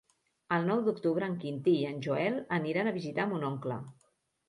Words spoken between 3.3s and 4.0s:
mon oncle.